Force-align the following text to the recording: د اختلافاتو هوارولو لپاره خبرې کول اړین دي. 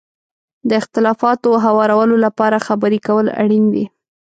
د 0.69 0.71
اختلافاتو 0.81 1.49
هوارولو 1.65 2.15
لپاره 2.25 2.63
خبرې 2.67 2.99
کول 3.07 3.25
اړین 3.41 3.65
دي. 3.73 3.85